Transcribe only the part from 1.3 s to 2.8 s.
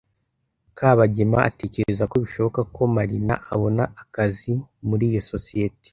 atekereza ko bishoboka